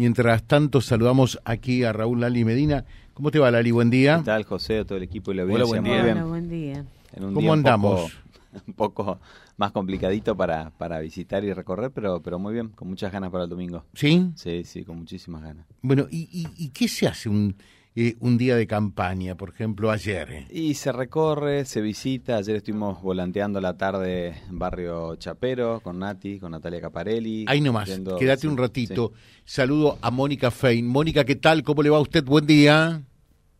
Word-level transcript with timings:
Mientras 0.00 0.42
tanto, 0.44 0.82
saludamos 0.82 1.40
aquí 1.46 1.82
a 1.82 1.90
Raúl 1.90 2.20
Lali 2.20 2.44
Medina. 2.44 2.84
¿Cómo 3.14 3.30
te 3.30 3.38
va, 3.38 3.50
Lali? 3.50 3.70
Buen 3.70 3.88
día. 3.88 4.18
¿Qué 4.18 4.24
tal, 4.24 4.44
José? 4.44 4.84
Todo 4.84 4.98
el 4.98 5.04
equipo 5.04 5.32
y 5.32 5.36
la 5.36 5.44
Hola, 5.44 5.64
audiencia. 5.64 5.80
buen 5.80 5.84
día. 5.84 5.94
Muy 5.94 6.04
bien. 6.04 6.16
Hola, 6.18 6.26
buen 6.26 6.48
día. 6.50 6.84
En 7.14 7.24
un 7.24 7.28
¿Cómo 7.32 7.40
día 7.40 7.52
un 7.52 7.58
andamos? 7.60 8.00
poco- 8.12 8.12
Un 8.66 8.72
poco, 8.74 9.18
más 9.58 9.72
complicadito 9.72 10.34
para, 10.36 10.70
para 10.70 11.00
visitar 11.00 11.44
y 11.44 11.52
recorrer, 11.52 11.90
pero, 11.90 12.20
pero 12.22 12.38
muy 12.38 12.52
bien, 12.54 12.68
con 12.68 12.88
muchas 12.88 13.10
ganas 13.12 13.30
para 13.30 13.44
el 13.44 13.50
domingo. 13.50 13.84
¿Sí? 13.94 14.30
Sí, 14.34 14.64
sí, 14.64 14.82
con 14.84 14.98
muchísimas 14.98 15.42
ganas. 15.42 15.66
Bueno, 15.82 16.06
¿y, 16.10 16.28
y, 16.30 16.46
y 16.64 16.68
qué 16.70 16.88
se 16.88 17.06
hace 17.06 17.28
un, 17.28 17.54
eh, 17.96 18.14
un 18.20 18.36
día 18.38 18.56
de 18.56 18.66
campaña, 18.66 19.34
por 19.36 19.48
ejemplo, 19.48 19.90
ayer? 19.90 20.30
eh? 20.30 20.46
Y 20.50 20.74
se 20.74 20.92
recorre, 20.92 21.64
se 21.64 21.80
visita. 21.80 22.36
Ayer 22.36 22.56
estuvimos 22.56 23.00
volanteando 23.02 23.60
la 23.60 23.76
tarde 23.76 24.34
en 24.48 24.58
Barrio 24.58 25.16
Chapero 25.16 25.80
con 25.80 25.98
Nati, 25.98 26.38
con 26.38 26.52
Natalia 26.52 26.80
Caparelli. 26.80 27.46
Ahí 27.48 27.60
nomás, 27.60 27.90
quédate 28.18 28.46
un 28.46 28.56
ratito. 28.58 29.12
sí. 29.14 29.40
Saludo 29.44 29.98
a 30.02 30.10
Mónica 30.10 30.50
Fein. 30.50 30.86
Mónica, 30.86 31.24
¿qué 31.24 31.36
tal? 31.36 31.62
¿Cómo 31.62 31.82
le 31.82 31.90
va 31.90 31.96
a 31.96 32.00
usted? 32.00 32.22
Buen 32.24 32.46
día. 32.46 33.02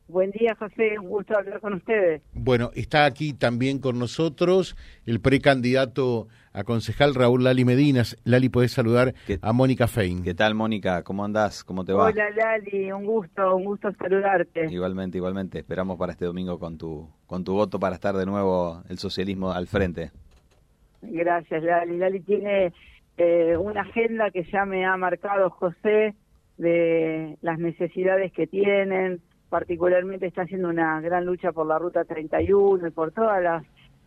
Buen 0.08 0.30
día, 0.30 0.54
José. 0.54 0.98
Un 1.00 1.08
gusto 1.08 1.36
hablar 1.36 1.60
con 1.60 1.74
ustedes. 1.74 2.22
Bueno, 2.32 2.70
está 2.74 3.06
aquí 3.06 3.32
también 3.32 3.80
con 3.80 3.98
nosotros 3.98 4.76
el 5.04 5.20
precandidato 5.20 6.28
a 6.52 6.62
concejal 6.62 7.14
Raúl 7.14 7.42
Lali 7.42 7.64
Medinas. 7.64 8.16
Lali, 8.24 8.48
podés 8.48 8.70
saludar 8.72 9.14
¿Qué- 9.26 9.38
a 9.42 9.52
Mónica 9.52 9.88
Fein. 9.88 10.22
¿Qué 10.22 10.32
tal, 10.32 10.54
Mónica? 10.54 11.02
¿Cómo 11.02 11.24
andás? 11.24 11.64
¿Cómo 11.64 11.84
te 11.84 11.92
va? 11.92 12.04
Hola, 12.06 12.30
Lali. 12.30 12.92
Un 12.92 13.04
gusto, 13.04 13.56
un 13.56 13.64
gusto 13.64 13.90
saludarte. 13.98 14.66
Igualmente, 14.70 15.18
igualmente. 15.18 15.58
Esperamos 15.58 15.98
para 15.98 16.12
este 16.12 16.24
domingo 16.24 16.58
con 16.60 16.78
tu, 16.78 17.08
con 17.26 17.42
tu 17.42 17.54
voto 17.54 17.80
para 17.80 17.96
estar 17.96 18.14
de 18.16 18.26
nuevo 18.26 18.82
el 18.88 18.98
socialismo 18.98 19.50
al 19.50 19.66
frente. 19.66 20.12
Gracias, 21.02 21.62
Lali. 21.64 21.98
Lali 21.98 22.20
tiene 22.20 22.72
eh, 23.18 23.56
una 23.56 23.80
agenda 23.82 24.30
que 24.30 24.44
ya 24.52 24.64
me 24.64 24.86
ha 24.86 24.96
marcado 24.96 25.50
José 25.50 26.14
de 26.58 27.36
las 27.42 27.58
necesidades 27.58 28.32
que 28.32 28.46
tienen. 28.46 29.20
Particularmente 29.48 30.26
está 30.26 30.42
haciendo 30.42 30.68
una 30.68 31.00
gran 31.00 31.24
lucha 31.24 31.52
por 31.52 31.66
la 31.66 31.78
Ruta 31.78 32.04
31 32.04 32.88
y 32.88 32.90
por 32.90 33.12
todas 33.12 33.42
las 33.42 33.64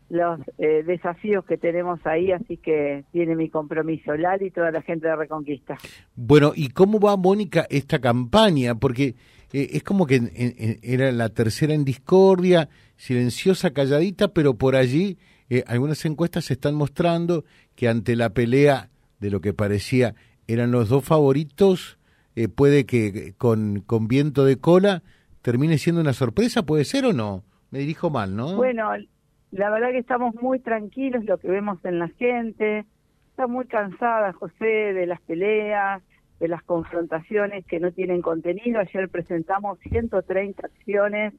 los 0.09 0.40
eh, 0.58 0.81
desafíos 0.88 1.46
que 1.46 1.59
tenemos 1.59 2.00
ahí, 2.08 2.31
así 2.31 2.58
que 2.58 3.04
tiene 3.12 3.36
mi 3.36 3.48
compromiso, 3.48 4.16
Lali 4.18 4.48
y 4.48 4.50
toda 4.50 4.72
la 4.72 4.81
gente 4.81 5.08
de 5.08 5.16
Reconquista. 5.16 5.78
Bueno, 6.16 6.52
¿y 6.56 6.70
cómo 6.70 7.00
va, 7.00 7.16
Mónica, 7.16 7.68
esta 7.70 8.00
campaña? 8.00 8.73
Porque 8.73 9.14
eh, 9.54 9.70
es 9.73 9.84
como 9.84 10.08
que 10.08 10.16
en- 10.16 10.80
era 10.81 11.12
la 11.12 11.30
tercera 11.30 11.76
en 11.76 11.86
discordia, 11.86 12.70
silenciosa, 12.96 13.70
calladita, 13.72 14.30
pero 14.30 14.56
por 14.56 14.76
allí 14.76 15.20
eh, 15.48 15.64
algunas 15.68 16.03
encuestas 16.06 16.50
están 16.50 16.74
mostrando 16.74 17.46
que 17.76 17.88
ante 17.88 18.16
la 18.16 18.31
pelea 18.31 18.90
de 19.20 19.30
lo 19.30 19.42
que 19.42 19.53
parecía 19.53 20.16
eran 20.48 20.72
los 20.72 20.90
dos 20.90 21.03
favoritos, 21.06 22.00
eh, 22.36 22.48
puede 22.48 22.88
que 22.88 23.34
con, 23.38 23.81
con 23.86 24.08
viento 24.08 24.44
de 24.44 24.58
cola 24.58 25.03
termine 25.42 25.78
siendo 25.78 26.02
una 26.02 26.14
sorpresa, 26.14 26.64
¿puede 26.64 26.86
ser 26.86 27.06
o 27.06 27.14
no? 27.14 27.44
Me 27.72 27.80
dirijo 27.80 28.09
mal, 28.09 28.36
¿no? 28.36 28.56
Bueno, 28.56 28.92
la 29.52 29.70
verdad 29.70 29.92
que 29.92 30.00
estamos 30.00 30.36
muy 30.36 30.59
tranquilos, 30.59 31.26
lo 31.26 31.38
que 31.38 31.50
vemos 31.50 31.84
en 31.86 32.00
la 32.00 32.08
gente. 32.09 32.86
Está 33.31 33.48
muy 33.48 33.66
cansada, 33.66 34.34
José, 34.34 34.66
de 34.66 35.06
las 35.06 35.22
peleas, 35.22 36.02
de 36.40 36.48
las 36.48 36.64
confrontaciones 36.64 37.66
que 37.66 37.80
no 37.80 37.92
tienen 37.92 38.22
contenido. 38.22 38.80
Ayer 38.80 39.09
presentamos 39.09 39.80
130 39.80 40.66
acciones, 40.66 41.34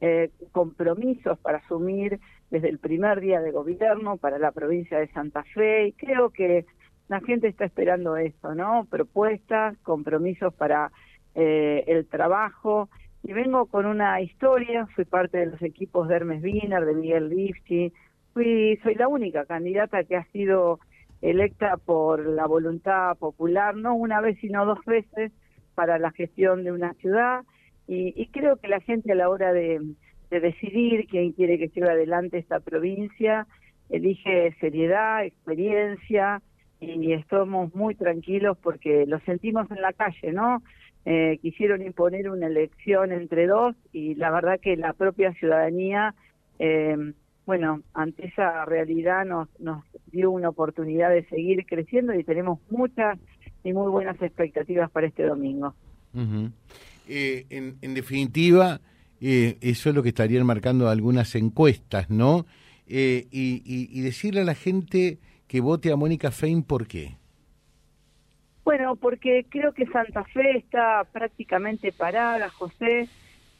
eh, 0.00 0.30
compromisos 0.52 1.38
para 1.38 1.58
asumir 1.58 2.20
desde 2.50 2.68
el 2.68 2.78
primer 2.78 3.20
día 3.20 3.40
de 3.40 3.50
gobierno 3.50 4.16
para 4.16 4.38
la 4.38 4.52
provincia 4.52 4.98
de 4.98 5.08
Santa 5.08 5.44
Fe. 5.54 5.88
Y 5.88 5.92
creo 5.92 6.30
que 6.30 6.66
la 7.08 7.20
gente 7.20 7.48
está 7.48 7.64
esperando 7.64 8.16
eso, 8.16 8.54
¿no? 8.54 8.86
Propuestas, 8.90 9.76
compromisos 9.82 10.52
para 10.54 10.90
eh, 11.34 11.84
el 11.86 12.06
trabajo 12.06 12.88
y 13.24 13.32
vengo 13.32 13.66
con 13.66 13.86
una 13.86 14.20
historia, 14.20 14.86
fui 14.94 15.06
parte 15.06 15.38
de 15.38 15.46
los 15.46 15.62
equipos 15.62 16.08
de 16.08 16.16
Hermes 16.16 16.42
Wiener, 16.42 16.84
de 16.84 16.92
Miguel 16.94 17.30
Lifchi, 17.30 17.90
fui, 18.34 18.78
soy 18.82 18.94
la 18.96 19.08
única 19.08 19.46
candidata 19.46 20.04
que 20.04 20.16
ha 20.16 20.24
sido 20.24 20.78
electa 21.22 21.78
por 21.78 22.26
la 22.26 22.46
voluntad 22.46 23.16
popular, 23.16 23.76
no 23.76 23.94
una 23.94 24.20
vez 24.20 24.38
sino 24.40 24.66
dos 24.66 24.84
veces, 24.84 25.32
para 25.74 25.98
la 25.98 26.10
gestión 26.12 26.64
de 26.64 26.72
una 26.72 26.92
ciudad, 26.94 27.44
y, 27.88 28.12
y 28.14 28.26
creo 28.26 28.56
que 28.56 28.68
la 28.68 28.80
gente 28.80 29.12
a 29.12 29.14
la 29.16 29.30
hora 29.30 29.54
de, 29.54 29.80
de 30.30 30.40
decidir 30.40 31.06
quién 31.08 31.32
quiere 31.32 31.58
que 31.58 31.70
siga 31.70 31.92
adelante 31.92 32.36
esta 32.36 32.60
provincia, 32.60 33.46
elige 33.88 34.54
seriedad, 34.60 35.24
experiencia, 35.24 36.42
y 36.78 37.14
estamos 37.14 37.74
muy 37.74 37.94
tranquilos 37.94 38.58
porque 38.62 39.06
lo 39.06 39.18
sentimos 39.20 39.70
en 39.70 39.80
la 39.80 39.94
calle, 39.94 40.32
¿no? 40.32 40.62
Eh, 41.06 41.38
quisieron 41.42 41.82
imponer 41.82 42.30
una 42.30 42.46
elección 42.46 43.12
entre 43.12 43.46
dos 43.46 43.76
y 43.92 44.14
la 44.14 44.30
verdad 44.30 44.58
que 44.60 44.76
la 44.76 44.94
propia 44.94 45.32
ciudadanía, 45.34 46.14
eh, 46.58 46.96
bueno, 47.44 47.82
ante 47.92 48.26
esa 48.28 48.64
realidad 48.64 49.26
nos, 49.26 49.48
nos 49.60 49.84
dio 50.12 50.30
una 50.30 50.48
oportunidad 50.48 51.10
de 51.10 51.24
seguir 51.26 51.66
creciendo 51.66 52.14
y 52.14 52.24
tenemos 52.24 52.58
muchas 52.70 53.18
y 53.64 53.72
muy 53.74 53.90
buenas 53.90 54.20
expectativas 54.22 54.90
para 54.90 55.06
este 55.06 55.24
domingo. 55.24 55.74
En, 57.06 57.76
en 57.82 57.94
definitiva, 57.94 58.80
eh, 59.20 59.56
eso 59.60 59.90
es 59.90 59.94
lo 59.94 60.02
que 60.02 60.08
estarían 60.10 60.46
marcando 60.46 60.88
algunas 60.88 61.34
encuestas, 61.34 62.08
¿no? 62.08 62.46
Eh, 62.86 63.26
y, 63.30 63.62
y- 63.64 63.88
y 63.98 64.00
decirle 64.02 64.40
a 64.40 64.44
la 64.44 64.54
gente 64.54 65.18
que 65.46 65.60
vote 65.60 65.92
a 65.92 65.96
Mónica 65.96 66.30
Fein, 66.30 66.62
¿por 66.62 66.86
qué? 66.86 67.16
Bueno, 68.64 68.96
porque 68.96 69.44
creo 69.50 69.72
que 69.72 69.86
Santa 69.86 70.24
Fe 70.24 70.56
está 70.56 71.04
prácticamente 71.12 71.92
parada, 71.92 72.48
José, 72.48 73.08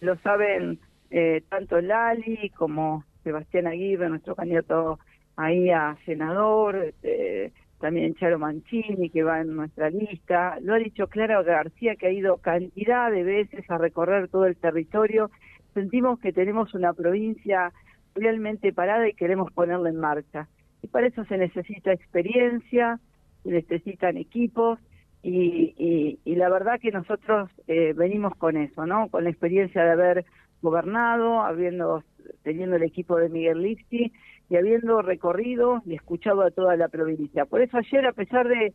lo 0.01 0.17
saben 0.17 0.79
eh, 1.11 1.43
tanto 1.51 1.81
Lali 1.83 2.49
como 2.51 3.05
Sebastián 3.23 3.67
Aguirre, 3.67 4.09
nuestro 4.09 4.35
candidato 4.35 4.99
ahí 5.37 5.69
a 5.69 5.99
senador, 6.07 6.95
eh, 7.03 7.53
también 7.81 8.15
Charo 8.15 8.39
Mancini, 8.39 9.11
que 9.11 9.23
va 9.23 9.43
en 9.43 9.55
nuestra 9.55 9.91
lista, 9.91 10.59
lo 10.63 10.73
ha 10.73 10.79
dicho 10.79 11.07
Clara 11.09 11.43
García, 11.43 11.97
que 11.97 12.07
ha 12.07 12.11
ido 12.11 12.39
cantidad 12.39 13.11
de 13.11 13.25
veces 13.25 13.71
a 13.71 13.77
recorrer 13.77 14.29
todo 14.29 14.47
el 14.47 14.57
territorio. 14.57 15.31
Sentimos 15.75 16.19
que 16.19 16.33
tenemos 16.33 16.73
una 16.73 16.95
provincia 16.95 17.73
realmente 18.15 18.73
parada 18.73 19.07
y 19.07 19.13
queremos 19.13 19.53
ponerla 19.53 19.91
en 19.91 20.01
marcha. 20.01 20.49
Y 20.81 20.87
para 20.87 21.09
eso 21.09 21.25
se 21.27 21.37
necesita 21.37 21.93
experiencia, 21.93 23.01
se 23.43 23.51
necesitan 23.51 24.17
equipos, 24.17 24.79
y, 25.25 25.75
y, 25.79 26.19
y 26.25 26.37
la 26.37 26.51
verdad 26.51 26.79
que 26.79 26.91
nosotros 26.91 27.51
eh, 27.67 27.95
venimos 27.97 28.35
con 28.37 28.59
eso, 28.59 28.85
¿no? 28.85 29.09
Con 29.09 29.25
la 29.25 29.31
experiencia 29.31 29.83
de 29.83 29.93
haber 29.93 30.25
gobernado, 30.61 31.41
habiendo 31.41 32.05
teniendo 32.43 32.77
el 32.77 32.83
equipo 32.83 33.17
de 33.17 33.31
Miguel 33.31 33.63
Lipsi 33.63 34.13
y 34.51 34.57
habiendo 34.57 35.01
recorrido 35.01 35.83
y 35.87 35.95
escuchado 35.95 36.43
a 36.43 36.51
toda 36.51 36.77
la 36.77 36.89
provincia. 36.89 37.47
Por 37.47 37.63
eso 37.63 37.79
ayer, 37.79 38.07
a 38.07 38.13
pesar 38.13 38.47
de, 38.49 38.75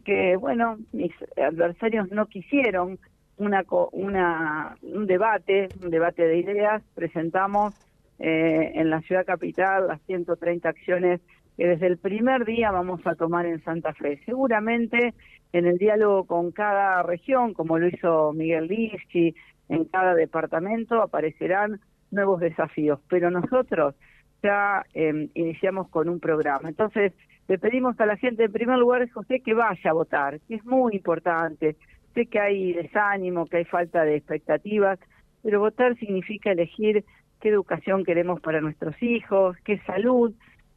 que, 0.00 0.36
bueno, 0.36 0.76
mis 0.92 1.12
adversarios 1.36 2.10
no 2.10 2.26
quisieron 2.26 2.98
una, 3.38 3.64
una 3.92 4.76
un 4.82 5.06
debate, 5.06 5.68
un 5.82 5.88
debate 5.88 6.22
de 6.22 6.38
ideas, 6.38 6.82
presentamos 6.94 7.74
eh, 8.18 8.72
en 8.74 8.90
la 8.90 9.00
ciudad 9.02 9.24
capital 9.24 9.86
las 9.86 10.02
130 10.02 10.68
acciones 10.68 11.20
que 11.58 11.66
desde 11.66 11.88
el 11.88 11.98
primer 11.98 12.44
día 12.44 12.70
vamos 12.70 13.04
a 13.04 13.16
tomar 13.16 13.44
en 13.44 13.62
Santa 13.64 13.92
Fe. 13.92 14.20
Seguramente 14.24 15.12
en 15.52 15.66
el 15.66 15.76
diálogo 15.76 16.24
con 16.24 16.52
cada 16.52 17.02
región, 17.02 17.52
como 17.52 17.78
lo 17.78 17.88
hizo 17.88 18.32
Miguel 18.32 18.68
Lizchi, 18.68 19.34
en 19.68 19.84
cada 19.86 20.14
departamento 20.14 21.02
aparecerán 21.02 21.80
nuevos 22.12 22.38
desafíos, 22.38 23.00
pero 23.10 23.30
nosotros 23.32 23.96
ya 24.40 24.84
eh, 24.94 25.28
iniciamos 25.34 25.88
con 25.88 26.08
un 26.08 26.20
programa. 26.20 26.68
Entonces, 26.68 27.12
le 27.48 27.58
pedimos 27.58 27.98
a 27.98 28.06
la 28.06 28.16
gente, 28.16 28.44
en 28.44 28.52
primer 28.52 28.78
lugar, 28.78 29.10
José, 29.10 29.40
que 29.40 29.52
vaya 29.52 29.90
a 29.90 29.94
votar, 29.94 30.38
que 30.46 30.54
es 30.54 30.64
muy 30.64 30.94
importante. 30.94 31.74
Sé 32.14 32.26
que 32.26 32.38
hay 32.38 32.72
desánimo, 32.72 33.46
que 33.46 33.56
hay 33.56 33.64
falta 33.64 34.04
de 34.04 34.14
expectativas, 34.14 35.00
pero 35.42 35.58
votar 35.58 35.98
significa 35.98 36.52
elegir 36.52 37.04
qué 37.40 37.48
educación 37.48 38.04
queremos 38.04 38.40
para 38.40 38.60
nuestros 38.60 38.94
hijos, 39.02 39.56
qué 39.64 39.80
salud, 39.86 40.32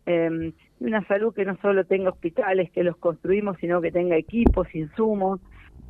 eh, 0.06 0.54
una 0.80 1.06
salud 1.08 1.34
que 1.34 1.46
no 1.46 1.58
solo 1.58 1.86
tenga 1.86 2.10
hospitales, 2.10 2.72
que 2.72 2.84
los 2.84 2.98
construimos, 2.98 3.58
sino 3.58 3.82
que 3.82 3.92
tenga 3.92 4.16
equipos, 4.16 4.74
insumos. 4.74 5.40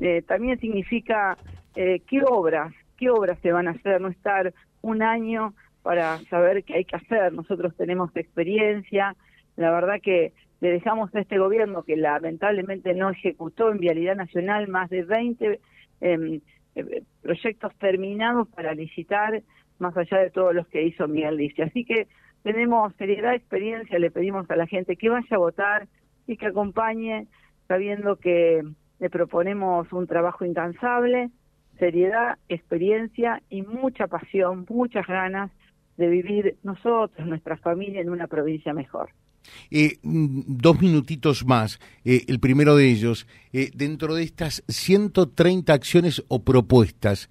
Eh, 0.00 0.22
también 0.22 0.58
significa 0.58 1.36
eh, 1.76 2.00
qué 2.06 2.22
obras, 2.26 2.72
qué 2.96 3.10
obras 3.10 3.38
se 3.40 3.52
van 3.52 3.68
a 3.68 3.72
hacer, 3.72 4.00
no 4.00 4.08
estar 4.08 4.52
un 4.82 5.02
año 5.02 5.54
para 5.82 6.18
saber 6.30 6.64
qué 6.64 6.74
hay 6.74 6.84
que 6.84 6.96
hacer. 6.96 7.32
Nosotros 7.32 7.74
tenemos 7.76 8.14
experiencia, 8.16 9.16
la 9.56 9.70
verdad 9.70 10.00
que 10.02 10.32
le 10.60 10.70
dejamos 10.70 11.12
a 11.14 11.20
este 11.20 11.38
gobierno 11.38 11.82
que 11.82 11.96
lamentablemente 11.96 12.94
no 12.94 13.10
ejecutó 13.10 13.70
en 13.70 13.78
Vialidad 13.78 14.14
Nacional 14.14 14.68
más 14.68 14.88
de 14.90 15.02
20 15.02 15.60
eh, 16.00 16.40
eh, 16.76 17.02
proyectos 17.20 17.74
terminados 17.78 18.48
para 18.48 18.72
licitar, 18.72 19.42
más 19.82 19.96
allá 19.96 20.18
de 20.18 20.30
todos 20.30 20.54
los 20.54 20.66
que 20.68 20.82
hizo 20.82 21.06
Miguel 21.06 21.36
Lice. 21.36 21.62
Así 21.62 21.84
que 21.84 22.08
tenemos 22.42 22.94
seriedad, 22.96 23.34
experiencia, 23.34 23.98
le 23.98 24.10
pedimos 24.10 24.50
a 24.50 24.56
la 24.56 24.66
gente 24.66 24.96
que 24.96 25.10
vaya 25.10 25.36
a 25.36 25.38
votar 25.38 25.88
y 26.26 26.36
que 26.36 26.46
acompañe, 26.46 27.26
sabiendo 27.68 28.16
que 28.16 28.62
le 28.98 29.10
proponemos 29.10 29.92
un 29.92 30.06
trabajo 30.06 30.44
incansable, 30.44 31.30
seriedad, 31.78 32.38
experiencia 32.48 33.42
y 33.50 33.62
mucha 33.62 34.06
pasión, 34.06 34.64
muchas 34.68 35.06
ganas 35.06 35.50
de 35.96 36.08
vivir 36.08 36.56
nosotros, 36.62 37.26
nuestra 37.26 37.56
familia, 37.56 38.00
en 38.00 38.10
una 38.10 38.26
provincia 38.26 38.72
mejor. 38.72 39.10
Eh, 39.70 39.98
mm, 40.02 40.42
dos 40.46 40.80
minutitos 40.80 41.44
más. 41.44 41.80
Eh, 42.04 42.24
el 42.28 42.38
primero 42.40 42.76
de 42.76 42.88
ellos, 42.90 43.26
eh, 43.52 43.70
dentro 43.74 44.14
de 44.14 44.22
estas 44.22 44.62
130 44.68 45.72
acciones 45.72 46.24
o 46.28 46.42
propuestas, 46.44 47.30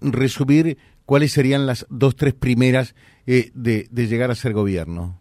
resumir 0.00 0.78
cuáles 1.06 1.32
serían 1.32 1.66
las 1.66 1.86
dos, 1.90 2.16
tres 2.16 2.34
primeras 2.34 2.94
de, 3.26 3.50
de, 3.54 4.06
llegar 4.06 4.30
a 4.30 4.34
ser 4.34 4.52
gobierno. 4.52 5.20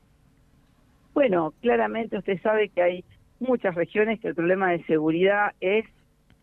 Bueno, 1.13 1.53
claramente 1.61 2.17
usted 2.17 2.41
sabe 2.41 2.69
que 2.69 2.81
hay 2.81 3.03
muchas 3.39 3.75
regiones 3.75 4.19
que 4.19 4.29
el 4.29 4.35
problema 4.35 4.71
de 4.71 4.83
seguridad 4.85 5.53
es 5.59 5.85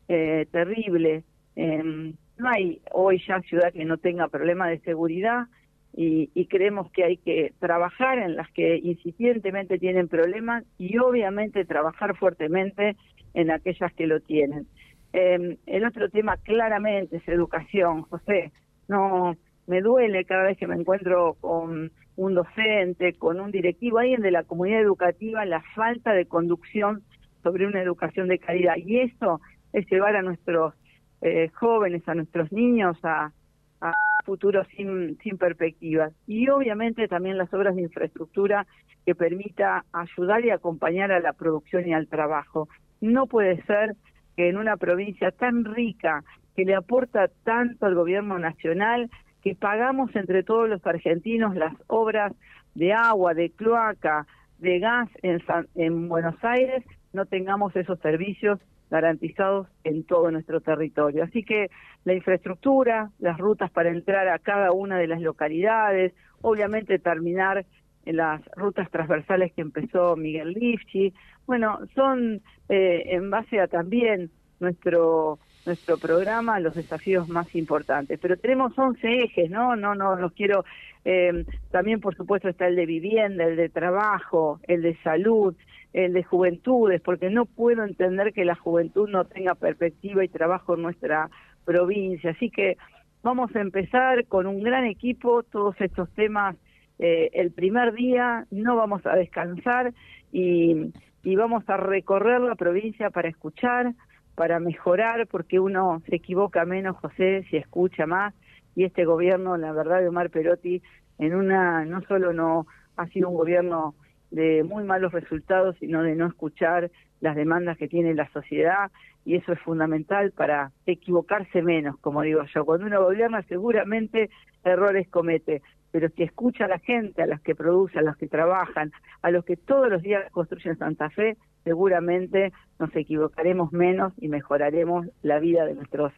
terrible. 0.06 1.24
Em, 1.56 2.14
no 2.38 2.48
hay 2.48 2.80
hoy 2.92 3.22
ya 3.26 3.40
ciudad 3.42 3.72
que 3.72 3.84
no 3.84 3.98
tenga 3.98 4.28
problema 4.28 4.68
de 4.68 4.78
seguridad 4.80 5.48
y, 5.94 6.46
creemos 6.46 6.90
que 6.92 7.02
hay 7.02 7.16
que 7.16 7.52
trabajar 7.58 8.18
en 8.18 8.36
las 8.36 8.48
que 8.52 8.76
incipientemente 8.76 9.78
tienen 9.78 10.06
problemas 10.06 10.64
y 10.78 10.96
obviamente 10.98 11.64
trabajar 11.64 12.16
fuertemente 12.16 12.96
en 13.34 13.50
aquellas 13.50 13.92
que 13.94 14.06
lo 14.06 14.20
tienen. 14.20 14.66
Eh, 15.12 15.58
el 15.66 15.84
otro 15.84 16.08
tema 16.08 16.36
claramente 16.36 17.16
es 17.16 17.26
educación, 17.28 18.02
José. 18.02 18.52
No 18.88 19.36
me 19.66 19.82
duele 19.82 20.24
cada 20.24 20.44
vez 20.44 20.58
que 20.58 20.66
me 20.66 20.74
encuentro 20.74 21.34
con 21.40 21.92
un 22.16 22.34
docente, 22.34 23.12
con 23.12 23.38
un 23.38 23.50
directivo, 23.50 23.98
alguien 23.98 24.22
de 24.22 24.30
la 24.30 24.42
comunidad 24.42 24.80
educativa, 24.80 25.44
la 25.44 25.62
falta 25.74 26.12
de 26.12 26.26
conducción 26.26 27.02
sobre 27.42 27.66
una 27.66 27.82
educación 27.82 28.28
de 28.28 28.38
calidad. 28.38 28.76
Y 28.76 29.00
eso 29.00 29.40
es 29.72 29.86
llevar 29.90 30.16
a 30.16 30.22
nuestros 30.22 30.74
eh, 31.20 31.48
jóvenes, 31.54 32.08
a 32.08 32.14
nuestros 32.14 32.50
niños 32.50 32.96
a, 33.04 33.32
a 33.80 33.96
futuro 34.24 34.64
sin, 34.76 35.18
sin 35.18 35.38
perspectivas. 35.38 36.12
Y 36.26 36.48
obviamente 36.48 37.06
también 37.08 37.38
las 37.38 37.52
obras 37.52 37.76
de 37.76 37.82
infraestructura 37.82 38.66
que 39.04 39.14
permita 39.14 39.84
ayudar 39.92 40.44
y 40.44 40.50
acompañar 40.50 41.12
a 41.12 41.20
la 41.20 41.32
producción 41.32 41.86
y 41.86 41.94
al 41.94 42.08
trabajo. 42.08 42.68
No 43.00 43.26
puede 43.26 43.62
ser 43.62 43.96
que 44.36 44.48
en 44.48 44.56
una 44.56 44.76
provincia 44.76 45.30
tan 45.30 45.64
rica, 45.64 46.24
que 46.58 46.64
le 46.64 46.74
aporta 46.74 47.30
tanto 47.44 47.86
al 47.86 47.94
gobierno 47.94 48.36
nacional, 48.40 49.08
que 49.42 49.54
pagamos 49.54 50.10
entre 50.16 50.42
todos 50.42 50.68
los 50.68 50.84
argentinos 50.84 51.54
las 51.54 51.72
obras 51.86 52.32
de 52.74 52.92
agua, 52.92 53.32
de 53.32 53.50
cloaca, 53.50 54.26
de 54.58 54.80
gas 54.80 55.08
en, 55.22 55.40
en 55.76 56.08
Buenos 56.08 56.34
Aires, 56.42 56.84
no 57.12 57.26
tengamos 57.26 57.76
esos 57.76 58.00
servicios 58.00 58.58
garantizados 58.90 59.68
en 59.84 60.02
todo 60.02 60.32
nuestro 60.32 60.60
territorio. 60.60 61.22
Así 61.22 61.44
que 61.44 61.70
la 62.04 62.14
infraestructura, 62.14 63.12
las 63.20 63.38
rutas 63.38 63.70
para 63.70 63.90
entrar 63.90 64.26
a 64.26 64.40
cada 64.40 64.72
una 64.72 64.98
de 64.98 65.06
las 65.06 65.20
localidades, 65.20 66.12
obviamente 66.40 66.98
terminar 66.98 67.66
en 68.04 68.16
las 68.16 68.44
rutas 68.56 68.90
transversales 68.90 69.52
que 69.52 69.60
empezó 69.60 70.16
Miguel 70.16 70.54
Lifchi, 70.54 71.14
bueno, 71.46 71.78
son 71.94 72.42
eh, 72.68 73.04
en 73.10 73.30
base 73.30 73.60
a 73.60 73.68
también 73.68 74.32
nuestro 74.58 75.38
nuestro 75.66 75.98
programa 75.98 76.60
los 76.60 76.74
desafíos 76.74 77.28
más 77.28 77.54
importantes. 77.54 78.18
Pero 78.20 78.36
tenemos 78.36 78.78
11 78.78 79.24
ejes, 79.24 79.50
¿no? 79.50 79.76
No, 79.76 79.94
no 79.94 80.16
los 80.16 80.32
quiero. 80.32 80.64
Eh, 81.04 81.44
también, 81.70 82.00
por 82.00 82.16
supuesto, 82.16 82.48
está 82.48 82.66
el 82.66 82.76
de 82.76 82.86
vivienda, 82.86 83.44
el 83.44 83.56
de 83.56 83.68
trabajo, 83.68 84.60
el 84.66 84.82
de 84.82 84.96
salud, 85.02 85.54
el 85.92 86.12
de 86.12 86.22
juventudes, 86.22 87.00
porque 87.00 87.30
no 87.30 87.44
puedo 87.46 87.84
entender 87.84 88.32
que 88.32 88.44
la 88.44 88.54
juventud 88.54 89.08
no 89.08 89.24
tenga 89.24 89.54
perspectiva 89.54 90.24
y 90.24 90.28
trabajo 90.28 90.74
en 90.74 90.82
nuestra 90.82 91.30
provincia. 91.64 92.30
Así 92.30 92.50
que 92.50 92.76
vamos 93.22 93.54
a 93.54 93.60
empezar 93.60 94.26
con 94.26 94.46
un 94.46 94.62
gran 94.62 94.84
equipo, 94.84 95.42
todos 95.42 95.80
estos 95.80 96.10
temas 96.14 96.56
eh, 96.98 97.30
el 97.32 97.52
primer 97.52 97.92
día, 97.92 98.46
no 98.50 98.76
vamos 98.76 99.06
a 99.06 99.14
descansar 99.14 99.92
y, 100.32 100.92
y 101.22 101.36
vamos 101.36 101.68
a 101.68 101.76
recorrer 101.76 102.40
la 102.40 102.56
provincia 102.56 103.10
para 103.10 103.28
escuchar, 103.28 103.94
para 104.38 104.60
mejorar, 104.60 105.26
porque 105.26 105.58
uno 105.58 106.00
se 106.08 106.14
equivoca 106.14 106.64
menos, 106.64 106.96
José, 106.98 107.44
si 107.50 107.56
escucha 107.56 108.06
más, 108.06 108.32
y 108.76 108.84
este 108.84 109.04
gobierno, 109.04 109.56
la 109.56 109.72
verdad, 109.72 109.98
de 110.00 110.06
Omar 110.06 110.30
Perotti, 110.30 110.80
en 111.18 111.34
una, 111.34 111.84
no 111.84 112.02
solo 112.02 112.32
no 112.32 112.68
ha 112.96 113.08
sido 113.08 113.30
un 113.30 113.34
gobierno 113.34 113.96
de 114.30 114.62
muy 114.62 114.84
malos 114.84 115.10
resultados, 115.10 115.74
sino 115.80 116.04
de 116.04 116.14
no 116.14 116.28
escuchar 116.28 116.88
las 117.20 117.34
demandas 117.34 117.78
que 117.78 117.88
tiene 117.88 118.14
la 118.14 118.30
sociedad 118.30 118.92
y 119.24 119.34
eso 119.34 119.52
es 119.52 119.58
fundamental 119.58 120.30
para 120.30 120.70
equivocarse 120.86 121.60
menos, 121.60 121.98
como 121.98 122.22
digo 122.22 122.44
yo. 122.54 122.64
Cuando 122.64 122.86
uno 122.86 123.02
gobierna 123.02 123.42
seguramente 123.48 124.30
errores 124.62 125.08
comete, 125.08 125.62
pero 125.98 126.12
si 126.14 126.22
escucha 126.22 126.66
a 126.66 126.68
la 126.68 126.78
gente, 126.78 127.22
a 127.22 127.26
los 127.26 127.40
que 127.40 127.56
producen, 127.56 127.98
a 127.98 128.02
los 128.02 128.16
que 128.16 128.28
trabajan, 128.28 128.92
a 129.20 129.32
los 129.32 129.44
que 129.44 129.56
todos 129.56 129.90
los 129.90 130.00
días 130.00 130.30
construyen 130.30 130.78
Santa 130.78 131.10
Fe, 131.10 131.36
seguramente 131.64 132.52
nos 132.78 132.94
equivocaremos 132.94 133.72
menos 133.72 134.12
y 134.16 134.28
mejoraremos 134.28 135.08
la 135.22 135.40
vida 135.40 135.64
de 135.66 135.74
nuestros 135.74 136.12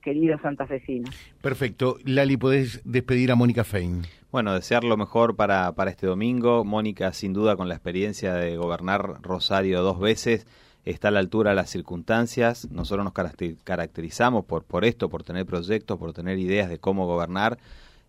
queridos 0.00 0.40
santafesinos. 0.40 1.14
Perfecto. 1.42 1.98
Lali, 2.06 2.38
podés 2.38 2.80
despedir 2.86 3.30
a 3.30 3.34
Mónica 3.34 3.62
Fein. 3.62 4.04
Bueno, 4.32 4.54
desear 4.54 4.84
lo 4.84 4.96
mejor 4.96 5.36
para, 5.36 5.70
para 5.72 5.90
este 5.90 6.06
domingo. 6.06 6.64
Mónica, 6.64 7.12
sin 7.12 7.34
duda, 7.34 7.56
con 7.56 7.68
la 7.68 7.74
experiencia 7.74 8.32
de 8.32 8.56
gobernar 8.56 9.20
Rosario 9.20 9.82
dos 9.82 10.00
veces, 10.00 10.46
está 10.86 11.08
a 11.08 11.10
la 11.10 11.20
altura 11.20 11.50
de 11.50 11.56
las 11.56 11.68
circunstancias. 11.68 12.70
Nosotros 12.70 13.04
nos 13.04 13.12
caracterizamos 13.64 14.46
por, 14.46 14.64
por 14.64 14.86
esto, 14.86 15.10
por 15.10 15.24
tener 15.24 15.44
proyectos, 15.44 15.98
por 15.98 16.14
tener 16.14 16.38
ideas 16.38 16.70
de 16.70 16.78
cómo 16.78 17.04
gobernar. 17.06 17.58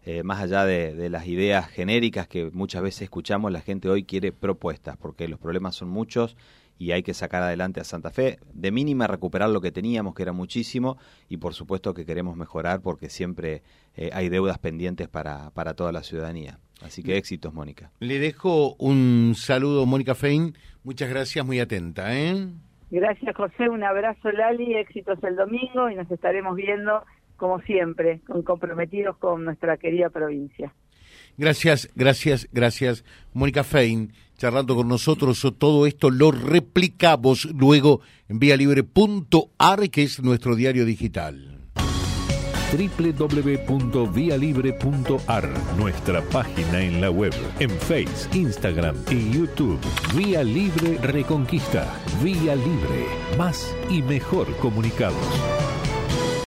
Eh, 0.10 0.24
más 0.24 0.42
allá 0.42 0.64
de, 0.64 0.96
de, 0.96 1.10
las 1.10 1.28
ideas 1.28 1.68
genéricas 1.68 2.30
que 2.30 2.50
muchas 2.54 2.82
veces 2.82 3.02
escuchamos, 3.02 3.52
la 3.52 3.60
gente 3.60 3.90
hoy 3.90 4.06
quiere 4.06 4.32
propuestas, 4.32 4.96
porque 4.96 5.28
los 5.28 5.38
problemas 5.38 5.76
son 5.76 5.90
muchos 5.90 6.38
y 6.80 6.92
hay 6.92 7.04
que 7.04 7.14
sacar 7.14 7.44
adelante 7.44 7.82
a 7.82 7.84
Santa 7.84 8.10
Fe. 8.10 8.40
De 8.54 8.72
mínima 8.72 9.06
recuperar 9.08 9.50
lo 9.50 9.60
que 9.60 9.70
teníamos, 9.70 10.16
que 10.16 10.24
era 10.24 10.32
muchísimo, 10.32 10.98
y 11.28 11.36
por 11.36 11.54
supuesto 11.54 11.94
que 11.94 12.06
queremos 12.06 12.38
mejorar 12.38 12.80
porque 12.82 13.10
siempre 13.10 13.64
eh, 13.98 14.10
hay 14.14 14.30
deudas 14.30 14.60
pendientes 14.60 15.10
para, 15.10 15.50
para 15.52 15.74
toda 15.74 15.92
la 15.92 16.04
ciudadanía. 16.04 16.60
Así 16.82 17.04
que 17.04 17.18
éxitos, 17.18 17.54
Mónica. 17.54 17.92
Le 18.00 18.18
dejo 18.18 18.76
un 18.76 19.34
saludo, 19.36 19.86
Mónica 19.86 20.16
Fein. 20.16 20.54
Muchas 20.86 21.10
gracias, 21.10 21.46
muy 21.46 21.60
atenta. 21.60 22.16
¿eh? 22.16 22.48
Gracias, 22.92 23.36
José. 23.36 23.68
Un 23.68 23.84
abrazo, 23.84 24.32
Lali. 24.32 24.76
Éxitos 24.76 25.22
el 25.24 25.36
domingo 25.36 25.90
y 25.90 25.96
nos 25.96 26.10
estaremos 26.10 26.56
viendo, 26.56 27.04
como 27.38 27.62
siempre, 27.62 28.22
comprometidos 28.44 29.18
con 29.18 29.46
nuestra 29.46 29.78
querida 29.78 30.10
provincia. 30.10 30.74
Gracias, 31.38 31.90
gracias, 31.96 32.50
gracias, 32.52 33.06
Mónica 33.34 33.64
Fein, 33.64 34.12
charlando 34.38 34.76
con 34.76 34.88
nosotros. 34.88 35.46
Todo 35.58 35.86
esto 35.86 36.10
lo 36.10 36.32
replicamos 36.32 37.46
luego 37.46 38.02
en 38.28 38.40
vialibre.ar, 38.40 39.90
que 39.90 40.04
es 40.04 40.22
nuestro 40.22 40.56
diario 40.56 40.84
digital 40.84 41.58
www.vialibre.ar, 42.72 45.50
nuestra 45.78 46.22
página 46.22 46.82
en 46.82 47.02
la 47.02 47.10
web, 47.10 47.34
en 47.60 47.70
Face, 47.70 48.30
Instagram 48.34 48.96
y 49.10 49.32
YouTube. 49.32 49.80
Vía 50.16 50.44
Libre 50.44 50.98
Reconquista. 51.02 51.88
Vía 52.22 52.56
Libre. 52.56 53.06
Más 53.38 53.74
y 53.90 54.02
mejor 54.02 54.54
comunicados. 54.58 55.57